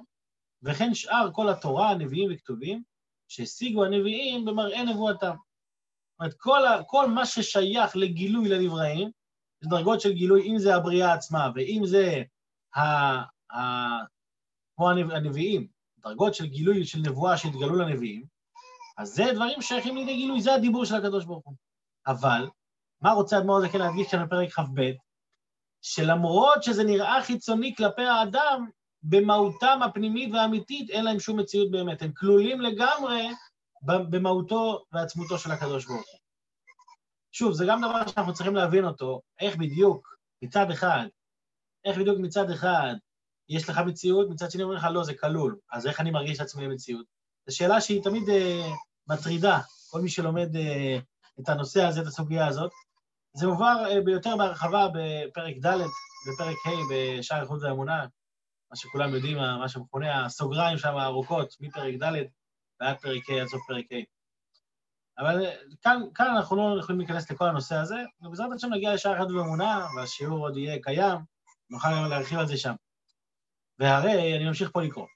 וכן 0.63 0.95
שאר 0.95 1.29
כל 1.33 1.49
התורה, 1.49 1.91
הנביאים 1.91 2.31
וכתובים, 2.35 2.83
שהשיגו 3.29 3.85
הנביאים 3.85 4.45
במראה 4.45 4.85
נבואתם. 4.85 5.35
זאת 5.37 6.21
אומרת, 6.21 6.35
כל, 6.39 6.63
כל 6.87 7.09
מה 7.09 7.27
ששייך 7.27 7.97
לגילוי 7.97 8.49
לנבראים, 8.49 9.11
יש 9.63 9.69
דרגות 9.69 10.01
של 10.01 10.13
גילוי, 10.13 10.51
אם 10.51 10.59
זה 10.59 10.75
הבריאה 10.75 11.13
עצמה, 11.13 11.51
ואם 11.55 11.83
זה, 11.85 12.23
ה, 12.77 12.81
ה, 12.81 13.25
כמו 14.77 14.91
הנביאים, 14.91 15.67
דרגות 15.99 16.35
של 16.35 16.47
גילוי 16.47 16.85
של 16.85 16.99
נבואה 16.99 17.37
שהתגלו 17.37 17.77
לנביאים, 17.77 18.25
אז 18.99 19.09
זה 19.15 19.25
דברים 19.35 19.63
ששייכים 19.63 19.97
לידי 19.97 20.17
גילוי, 20.17 20.41
זה 20.41 20.55
הדיבור 20.55 20.85
של 20.85 20.95
הקדוש 20.95 21.25
ברוך 21.25 21.45
הוא. 21.45 21.55
אבל, 22.07 22.49
מה 23.01 23.11
רוצה 23.11 23.39
אדמו"ר 23.39 23.57
הזקן 23.57 23.79
להדגיש 23.79 24.11
כאן 24.11 24.27
בפרק 24.27 24.53
כ"ב? 24.53 24.91
שלמרות 25.83 26.63
שזה 26.63 26.85
נראה 26.85 27.23
חיצוני 27.23 27.75
כלפי 27.77 28.03
האדם, 28.03 28.67
במהותם 29.03 29.81
הפנימית 29.85 30.33
והאמיתית 30.33 30.91
אין 30.91 31.05
להם 31.05 31.21
שום 31.21 31.41
מציאות 31.41 31.71
באמת. 31.71 32.03
הם 32.03 32.13
כלולים 32.13 32.61
לגמרי 32.61 33.29
במהותו 33.83 34.85
ועצמותו 34.93 35.39
של 35.39 35.51
הקדוש 35.51 35.87
ברוך 35.87 36.07
הוא. 36.13 36.21
שוב, 37.33 37.53
זה 37.53 37.65
גם 37.69 37.81
דבר 37.81 38.07
שאנחנו 38.07 38.35
צריכים 38.35 38.55
להבין 38.55 38.85
אותו, 38.85 39.21
איך 39.41 39.57
בדיוק, 39.57 40.17
מצד 40.43 40.71
אחד, 40.71 41.07
איך 41.85 41.99
בדיוק 41.99 42.19
מצד 42.21 42.51
אחד 42.51 42.95
יש 43.49 43.69
לך 43.69 43.79
מציאות, 43.79 44.29
מצד 44.31 44.51
שני 44.51 44.63
אומרים 44.63 44.79
לך, 44.79 44.87
לא, 44.93 45.05
זה 45.05 45.15
כלול, 45.15 45.59
אז 45.73 45.87
איך 45.87 46.01
אני 46.01 46.11
מרגיש 46.11 46.41
עצמי 46.41 46.69
במציאות? 46.69 47.07
זו 47.47 47.57
שאלה 47.57 47.81
שהיא 47.81 48.03
תמיד 48.03 48.23
uh, 48.23 48.33
מטרידה, 49.09 49.61
כל 49.91 50.01
מי 50.01 50.09
שלומד 50.09 50.57
uh, 50.57 51.41
את 51.41 51.49
הנושא 51.49 51.85
הזה, 51.85 52.01
את 52.01 52.07
הסוגיה 52.07 52.47
הזאת. 52.47 52.71
זה 53.33 53.47
מובהר 53.47 53.87
uh, 53.87 54.05
ביותר 54.05 54.37
בהרחבה 54.37 54.89
בפרק 54.95 55.57
ד' 55.57 55.77
בפרק 56.29 56.57
ה' 56.67 56.71
בשער 56.93 57.43
איכות 57.43 57.63
והאמונה, 57.63 58.07
מה 58.71 58.77
שכולם 58.77 59.15
יודעים, 59.15 59.37
מה 59.37 59.69
שמכונה 59.69 60.25
הסוגריים 60.25 60.79
שם 60.79 60.97
הארוכות, 60.97 61.57
מפרק 61.61 61.95
ד' 62.03 62.13
ועד 62.81 62.97
פרק 63.01 63.31
ה' 63.31 63.43
עד 63.43 63.49
סוף 63.49 63.61
פרק 63.69 63.85
ה'. 63.93 64.17
אבל 65.19 65.47
כאן, 65.83 66.03
כאן 66.15 66.27
אנחנו 66.37 66.57
לא 66.57 66.81
יכולים 66.81 66.99
להיכנס 66.99 67.31
לכל 67.31 67.49
הנושא 67.49 67.75
הזה, 67.75 67.97
ובעזרת 68.21 68.53
השם 68.57 68.73
נגיע 68.73 68.95
לשער 68.95 69.17
אחד 69.17 69.33
באמונה, 69.33 69.87
והשיעור 69.97 70.39
עוד 70.39 70.57
יהיה 70.57 70.83
קיים, 70.83 71.19
נוכל 71.71 72.09
להרחיב 72.09 72.39
על 72.39 72.47
זה 72.47 72.57
שם. 72.57 72.75
והרי, 73.79 74.37
אני 74.37 74.45
ממשיך 74.45 74.71
פה 74.73 74.83
לקרוא, 74.83 75.07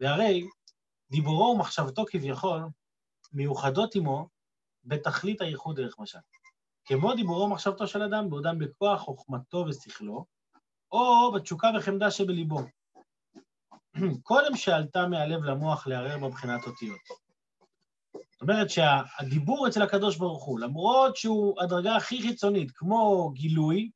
והרי 0.00 0.48
דיבורו 1.10 1.54
ומחשבתו 1.54 2.04
כביכול 2.08 2.60
מיוחדות 3.32 3.94
עמו 3.94 4.28
בתכלית 4.84 5.40
הייחוד 5.40 5.76
דרך 5.76 5.98
משל. 5.98 6.18
כמו 6.84 7.14
דיבורו 7.14 7.44
ומחשבתו 7.44 7.86
של 7.86 8.02
אדם 8.02 8.30
בעודם 8.30 8.58
בכוח 8.58 9.00
חוכמתו 9.00 9.64
ושכלו, 9.68 10.24
או 10.92 11.32
בתשוקה 11.34 11.70
וחמדה 11.76 12.10
שבליבו. 12.10 12.60
קודם 14.22 14.56
שעלתה 14.56 15.06
מהלב 15.06 15.44
למוח 15.44 15.86
לערער 15.86 16.18
בבחינת 16.18 16.66
אותיות. 16.66 17.00
זאת 18.12 18.42
אומרת 18.42 18.70
שהדיבור 18.70 19.68
אצל 19.68 19.82
הקדוש 19.82 20.16
ברוך 20.16 20.44
הוא, 20.44 20.60
למרות 20.60 21.16
שהוא 21.16 21.62
הדרגה 21.62 21.96
הכי 21.96 22.22
חיצונית, 22.22 22.70
כמו 22.70 23.30
גילוי, 23.34 23.90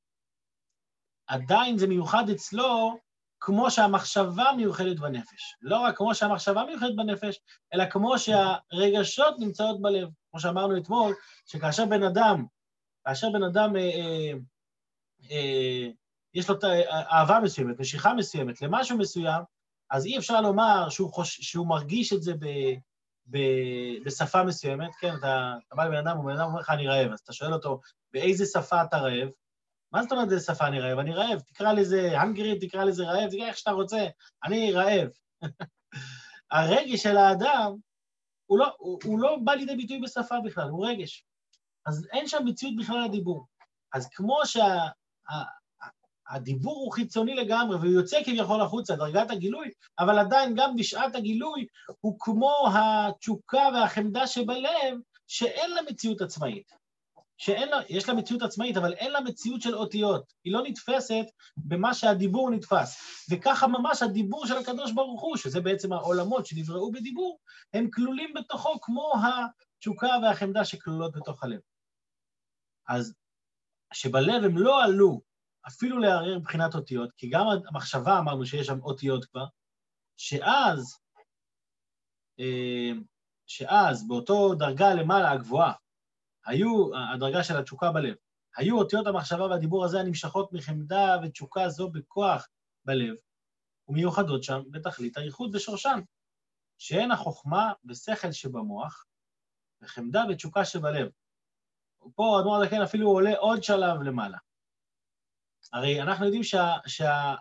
עדיין 1.27 1.79
זה 1.79 1.87
מיוחד 1.87 2.31
אצלו 2.31 2.99
כמו 3.47 3.71
שהמחשבה 3.71 4.45
מיוחדת 4.57 4.99
בנפש. 4.99 5.57
לא 5.63 5.79
רק 5.79 5.97
כמו 5.97 6.15
שהמחשבה 6.15 6.65
מיוחדת 6.65 6.97
בנפש, 6.97 7.41
אלא 7.75 7.85
כמו 7.91 8.15
שהרגשות 8.19 9.35
נמצאות 9.39 9.83
בלב. 9.83 10.09
כמו 10.31 10.41
שאמרנו 10.41 10.77
אתמול, 10.77 11.15
שכאשר 11.47 11.85
בן 11.87 12.03
אדם, 12.03 12.47
כאשר 13.05 13.31
בן 13.31 13.43
אדם, 13.43 13.77
אה, 13.77 13.81
אה, 13.81 14.33
אה, 15.31 15.89
יש 16.35 16.51
לו 16.51 16.57
אהבה 16.91 17.41
מסוימת, 17.41 17.81
משיכה 17.81 18.15
מסוימת 18.15 18.63
למשהו 18.63 18.99
מסוים, 18.99 19.43
אז 19.91 20.07
אי 20.07 20.19
אפשר 20.19 20.41
לומר 20.41 20.89
שהוא, 20.89 21.13
חוש... 21.13 21.41
שהוא 21.41 21.67
מרגיש 21.67 22.13
את 22.13 22.23
זה 22.23 22.35
ב... 22.35 22.47
ב... 23.27 23.39
בשפה 24.05 24.45
מסוימת, 24.45 24.91
כן, 25.01 25.15
אתה, 25.19 25.55
אתה 25.67 25.77
בא 25.77 25.85
לבן 25.85 26.07
אדם, 26.07 26.19
ובן 26.19 26.33
אדם 26.33 26.47
אומר 26.47 26.61
לך, 26.61 26.71
אני 26.71 26.89
רעב, 26.89 27.13
אז 27.13 27.21
אתה 27.21 27.33
שואל 27.33 27.53
אותו, 27.53 27.81
באיזה 28.13 28.47
שפה 28.47 28.83
אתה 28.83 28.99
רעב? 28.99 29.29
מה 29.97 30.03
זאת 30.03 30.13
אומרת 30.13 30.33
איזה 30.33 30.45
שפה 30.45 30.67
אני 30.67 30.81
רעב? 30.81 30.99
אני 30.99 31.15
רעב, 31.15 31.41
תקרא 31.41 31.73
לזה 31.73 32.21
הנגרי, 32.21 32.59
תקרא 32.59 32.85
לזה 32.85 33.05
רעב, 33.05 33.31
תקרא 33.31 33.47
איך 33.47 33.59
שאתה 33.59 33.71
רוצה, 33.71 34.07
אני 34.45 34.73
רעב. 34.73 35.09
הרגש 36.51 37.03
של 37.03 37.17
האדם, 37.17 37.73
הוא 38.47 38.59
לא, 38.59 38.75
הוא, 38.79 38.99
הוא 39.05 39.19
לא 39.19 39.37
בא 39.45 39.53
לידי 39.53 39.77
ביטוי 39.77 40.01
בשפה 40.01 40.35
בכלל, 40.45 40.69
הוא 40.69 40.87
רגש. 40.87 41.25
אז 41.87 42.07
אין 42.13 42.29
שם 42.29 42.43
מציאות 42.45 42.77
בכלל 42.77 43.05
לדיבור. 43.05 43.47
אז 43.95 44.09
כמו 44.09 44.41
שה... 44.45 44.79
הדיבור 46.29 46.77
הוא 46.77 46.93
חיצוני 46.93 47.35
לגמרי, 47.35 47.77
והוא 47.77 47.93
יוצא 47.93 48.23
כביכול 48.25 48.61
החוצה, 48.61 48.97
דרגת 48.97 49.31
הגילוי, 49.31 49.71
אבל 49.99 50.19
עדיין 50.19 50.55
גם 50.57 50.77
בשעת 50.77 51.15
הגילוי 51.15 51.67
הוא 52.01 52.17
כמו 52.19 52.69
התשוקה 52.75 53.69
והחמדה 53.75 54.27
שבלב, 54.27 54.99
שאין 55.27 55.71
לה 55.71 55.81
מציאות 55.91 56.21
עצמאית. 56.21 56.86
שאין 57.37 57.69
לה, 57.69 57.77
יש 57.89 58.09
לה 58.09 58.15
מציאות 58.15 58.43
עצמאית, 58.43 58.77
אבל 58.77 58.93
אין 58.93 59.13
לה 59.13 59.21
מציאות 59.21 59.63
של 59.63 59.75
אותיות. 59.75 60.33
היא 60.45 60.53
לא 60.53 60.63
נתפסת 60.65 61.25
במה 61.57 61.95
שהדיבור 61.95 62.51
נתפס. 62.51 62.97
וככה 63.31 63.67
ממש 63.67 64.03
הדיבור 64.03 64.47
של 64.47 64.57
הקדוש 64.57 64.93
ברוך 64.93 65.23
הוא, 65.23 65.37
שזה 65.37 65.61
בעצם 65.61 65.93
העולמות 65.93 66.47
שנבראו 66.47 66.93
בדיבור, 66.93 67.39
הם 67.75 67.91
כלולים 67.91 68.35
בתוכו 68.35 68.81
כמו 68.81 69.13
התשוקה 69.23 70.09
והחמדה 70.23 70.65
שכלולות 70.65 71.17
בתוך 71.17 71.45
הלב. 71.45 71.61
אז 72.89 73.15
שבלב 73.93 74.45
הם 74.45 74.59
לא 74.59 74.85
עלו 74.85 75.21
אפילו 75.69 75.99
לערער 75.99 76.39
מבחינת 76.39 76.75
אותיות, 76.75 77.11
כי 77.17 77.31
גם 77.31 77.47
המחשבה 77.69 78.19
אמרנו 78.19 78.47
שיש 78.47 78.67
שם 78.67 78.83
אותיות 78.83 79.25
כבר, 79.25 79.47
שאז, 80.17 80.99
אה, 82.41 82.91
שאז 83.47 84.09
באותו 84.09 84.55
דרגה 84.55 84.95
למעלה 84.95 85.31
הגבוהה, 85.31 85.73
היו, 86.47 86.91
הדרגה 87.15 87.45
של 87.45 87.57
התשוקה 87.57 87.93
בלב, 87.93 88.15
היו 88.57 88.79
אותיות 88.79 89.07
המחשבה 89.07 89.47
והדיבור 89.47 89.85
הזה 89.85 90.01
הנמשכות 90.01 90.53
מחמדה 90.53 91.17
ותשוקה 91.23 91.69
זו 91.69 91.91
בכוח 91.91 92.49
בלב, 92.85 93.15
ומיוחדות 93.89 94.43
שם 94.43 94.63
בתכלית 94.71 95.17
הייחוד 95.17 95.55
ושורשן, 95.55 96.01
שהן 96.79 97.11
החוכמה 97.11 97.73
ושכל 97.85 98.33
שבמוח, 98.33 99.07
וחמדה 99.83 100.25
ותשוקה 100.31 100.65
שבלב. 100.65 101.09
פה 102.15 102.41
אדמו"ר 102.41 102.57
הזקן 102.57 102.83
אפילו 102.83 103.09
עולה 103.09 103.37
עוד 103.37 103.63
שלב 103.63 104.03
למעלה. 104.03 104.39
הרי 105.73 106.03
אנחנו 106.03 106.25
יודעים 106.25 106.43
שה... 106.45 106.73
שה 106.87 107.35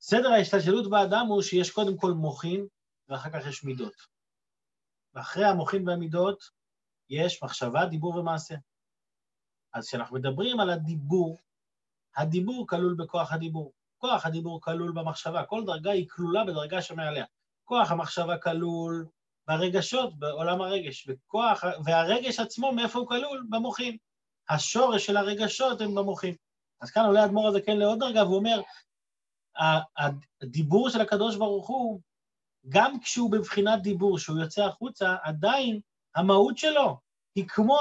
סדר 0.00 0.32
ההשתלשלות 0.32 0.90
באדם 0.90 1.26
הוא 1.26 1.42
שיש 1.42 1.70
קודם 1.70 1.96
כל 1.96 2.12
מוחין 2.12 2.66
ואחר 3.08 3.30
כך 3.30 3.46
יש 3.46 3.64
מידות. 3.64 4.13
ואחרי 5.14 5.44
המוחין 5.44 5.88
והמידות 5.88 6.44
יש 7.10 7.42
מחשבה, 7.42 7.86
דיבור 7.86 8.16
ומעשה. 8.16 8.54
אז 9.72 9.88
כשאנחנו 9.88 10.16
מדברים 10.16 10.60
על 10.60 10.70
הדיבור, 10.70 11.38
הדיבור 12.16 12.66
כלול 12.66 12.94
בכוח 12.94 13.32
הדיבור. 13.32 13.72
כוח 13.98 14.26
הדיבור 14.26 14.60
כלול 14.60 14.92
במחשבה, 14.92 15.44
כל 15.44 15.64
דרגה 15.64 15.90
היא 15.90 16.08
כלולה 16.08 16.44
בדרגה 16.44 16.82
שמעליה. 16.82 17.24
כוח 17.64 17.90
המחשבה 17.90 18.38
כלול 18.38 19.06
ברגשות, 19.46 20.18
בעולם 20.18 20.60
הרגש, 20.60 21.08
וכוח, 21.08 21.64
והרגש 21.84 22.40
עצמו, 22.40 22.72
מאיפה 22.72 22.98
הוא 22.98 23.08
כלול? 23.08 23.46
במוחין. 23.50 23.96
השורש 24.48 25.06
של 25.06 25.16
הרגשות 25.16 25.80
הם 25.80 25.94
במוחין. 25.94 26.34
אז 26.80 26.90
כאן 26.90 27.04
עולה 27.04 27.22
האדמו"ר 27.22 27.48
הזה 27.48 27.60
כן 27.60 27.76
לעוד 27.76 27.98
דרגה, 27.98 28.24
והוא 28.24 28.36
אומר, 28.36 28.60
הדיבור 30.42 30.90
של 30.90 31.00
הקדוש 31.00 31.36
ברוך 31.36 31.68
הוא 31.68 32.00
גם 32.68 33.00
כשהוא 33.00 33.30
בבחינת 33.30 33.82
דיבור, 33.82 34.18
שהוא 34.18 34.38
יוצא 34.38 34.64
החוצה, 34.64 35.16
עדיין 35.22 35.80
המהות 36.14 36.58
שלו 36.58 36.98
היא 37.34 37.48
כמו 37.48 37.78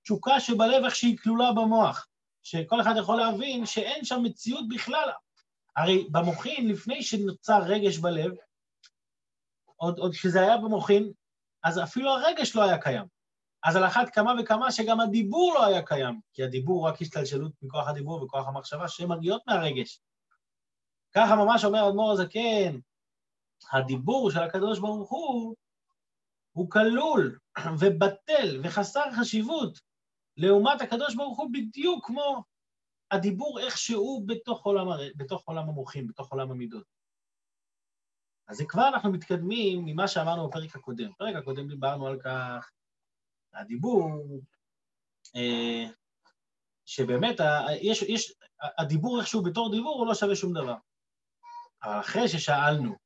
התשוקה 0.00 0.40
שבלב, 0.40 0.84
איך 0.84 0.94
שהיא 0.94 1.18
כלולה 1.18 1.52
במוח, 1.52 2.06
שכל 2.42 2.80
אחד 2.80 2.94
יכול 2.98 3.16
להבין 3.16 3.66
שאין 3.66 4.04
שם 4.04 4.20
מציאות 4.22 4.68
בכלל. 4.68 5.10
הרי 5.76 6.08
במוחין, 6.10 6.68
לפני 6.68 7.02
שנוצר 7.02 7.62
רגש 7.62 7.98
בלב, 7.98 8.32
עוד, 9.76 9.98
עוד 9.98 10.12
כשזה 10.12 10.40
היה 10.40 10.56
במוחין, 10.56 11.12
אז 11.64 11.82
אפילו 11.82 12.10
הרגש 12.10 12.56
לא 12.56 12.62
היה 12.62 12.78
קיים. 12.78 13.04
אז 13.64 13.76
על 13.76 13.86
אחת 13.86 14.14
כמה 14.14 14.32
וכמה 14.40 14.72
שגם 14.72 15.00
הדיבור 15.00 15.54
לא 15.54 15.64
היה 15.64 15.82
קיים, 15.82 16.20
כי 16.32 16.42
הדיבור 16.42 16.80
הוא 16.80 16.88
רק 16.88 17.02
השתלשלות 17.02 17.52
מכוח 17.62 17.88
הדיבור 17.88 18.22
וכוח 18.22 18.48
המחשבה 18.48 18.88
שמגיעות 18.88 19.42
מהרגש. 19.46 20.00
ככה 21.14 21.36
ממש 21.36 21.64
אומר 21.64 21.88
אדמו"ר 21.88 22.12
הזקן, 22.12 22.78
הדיבור 23.72 24.30
של 24.30 24.38
הקדוש 24.38 24.78
ברוך 24.78 25.10
הוא, 25.10 25.54
הוא 26.52 26.70
כלול 26.70 27.38
ובטל 27.80 28.60
וחסר 28.62 29.12
חשיבות 29.20 29.80
לעומת 30.36 30.80
הקדוש 30.80 31.14
ברוך 31.14 31.38
הוא 31.38 31.50
בדיוק 31.52 32.06
כמו 32.06 32.44
הדיבור 33.10 33.60
איכשהו 33.60 34.24
בתוך 34.26 34.66
עולם. 34.66 34.86
בתוך 35.16 35.42
עולם 35.48 35.68
המוחים, 35.68 36.06
בתוך 36.06 36.32
עולם 36.32 36.50
המידות. 36.50 36.86
אז 38.48 38.62
כבר 38.68 38.88
אנחנו 38.88 39.12
מתקדמים 39.12 39.84
ממה 39.84 40.08
שאמרנו 40.08 40.48
בפרק 40.48 40.76
הקודם. 40.76 41.10
בפרק 41.10 41.36
הקודם 41.36 41.68
דיברנו 41.68 42.06
על 42.06 42.20
כך, 42.20 42.70
הדיבור, 43.54 44.10
אה, 45.36 45.84
שבאמת, 46.86 47.36
יש, 47.82 48.02
יש, 48.02 48.34
הדיבור 48.78 49.20
איכשהו 49.20 49.42
בתור 49.42 49.70
דיבור 49.70 49.98
הוא 49.98 50.06
לא 50.06 50.14
שווה 50.14 50.36
שום 50.36 50.52
דבר. 50.52 50.76
אבל 51.82 52.00
אחרי 52.00 52.28
ששאלנו, 52.28 52.96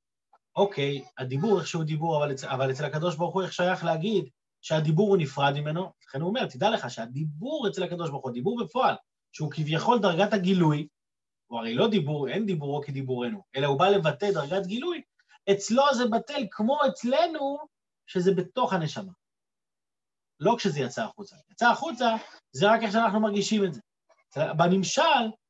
אוקיי, 0.56 1.04
הדיבור 1.18 1.60
איכשהו 1.60 1.84
דיבור, 1.84 2.16
אבל, 2.16 2.32
אצל, 2.32 2.48
אבל 2.48 2.70
אצל 2.70 2.84
הקדוש 2.84 3.16
ברוך 3.16 3.34
הוא 3.34 3.42
איך 3.42 3.52
שייך 3.52 3.84
להגיד 3.84 4.28
שהדיבור 4.62 5.08
הוא 5.08 5.16
נפרד 5.16 5.54
ממנו? 5.54 5.92
לכן 6.08 6.20
הוא 6.20 6.28
אומר, 6.28 6.46
תדע 6.46 6.70
לך 6.70 6.90
שהדיבור 6.90 7.68
אצל 7.68 7.82
הקדוש 7.82 8.10
ברוך 8.10 8.24
הוא, 8.24 8.32
דיבור 8.32 8.64
בפועל, 8.64 8.94
שהוא 9.32 9.50
כביכול 9.50 9.98
דרגת 9.98 10.32
הגילוי, 10.32 10.88
הוא 11.46 11.58
הרי 11.58 11.74
לא 11.74 11.88
דיבור, 11.88 12.28
אין 12.28 12.46
דיבורו 12.46 12.82
כדיבורנו, 12.82 13.42
אלא 13.56 13.66
הוא 13.66 13.78
בא 13.78 13.88
לבטא 13.88 14.30
דרגת 14.30 14.66
גילוי, 14.66 15.02
אצלו 15.52 15.82
זה 15.94 16.04
בטל 16.06 16.46
כמו 16.50 16.78
אצלנו, 16.88 17.58
שזה 18.06 18.34
בתוך 18.34 18.72
הנשמה. 18.72 19.12
לא 20.40 20.54
כשזה 20.58 20.80
יצא 20.80 21.04
החוצה. 21.04 21.36
יצא 21.50 21.70
החוצה, 21.70 22.14
זה 22.52 22.70
רק 22.70 22.82
איך 22.82 22.92
שאנחנו 22.92 23.20
מרגישים 23.20 23.64
את 23.64 23.74
זה. 23.74 23.80
בנמשל, 24.56 25.02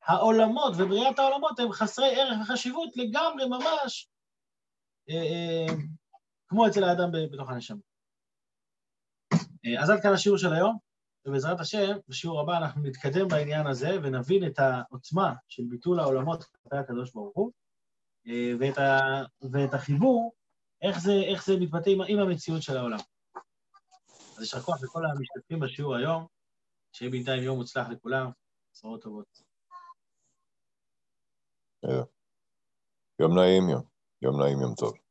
העולמות 0.05 0.75
ובריאת 0.77 1.19
העולמות 1.19 1.59
הם 1.59 1.73
חסרי 1.73 2.21
ערך 2.21 2.39
וחשיבות 2.43 2.97
לגמרי, 2.97 3.49
ממש, 3.49 4.09
כמו 6.49 6.67
אצל 6.67 6.85
האדם 6.85 7.09
בתוך 7.33 7.51
הנשמה. 7.51 7.81
אה, 9.67 9.83
אז 9.83 9.91
עד 9.91 10.03
כאן 10.03 10.13
השיעור 10.13 10.39
של 10.39 10.53
היום, 10.53 10.79
ובעזרת 11.27 11.61
השם, 11.61 11.97
בשיעור 12.09 12.41
הבא 12.41 12.59
אנחנו 12.59 12.83
נתקדם 12.83 13.29
בעניין 13.29 13.67
הזה 13.67 13.91
ונבין 14.03 14.47
את 14.47 14.59
העוצמה 14.59 15.35
של 15.49 15.63
ביטול 15.69 16.01
העולמות 16.01 16.45
כלפי 16.45 16.77
הקדוש 16.77 17.13
ברוך 17.13 17.37
הוא, 17.37 17.53
אה, 18.27 18.53
ואת, 18.61 18.79
ה, 18.79 19.01
ואת 19.53 19.75
החיבור, 19.75 20.33
איך 20.83 20.99
זה, 21.01 21.13
איך 21.13 21.47
זה 21.47 21.53
מתבטא 21.61 21.91
עם, 21.91 22.01
עם 22.09 22.19
המציאות 22.19 22.63
של 22.63 22.77
העולם. 22.77 22.99
אז 24.37 24.41
יישר 24.41 24.61
כוח 24.61 24.83
לכל 24.83 25.03
המשתתפים 25.07 25.61
בשיעור 25.61 25.97
היום, 25.97 26.27
שיהיה 26.93 27.11
בינתיים 27.11 27.43
יום 27.43 27.59
מוצלח 27.59 27.89
לכולם, 27.89 28.31
בשורות 28.73 29.03
טובות. 29.03 29.43
יום 33.21 33.39
נעים 33.39 33.69
יום, 33.71 33.83
יום 34.23 34.43
נעים 34.43 34.61
יום 34.61 34.75
טוב. 34.75 35.06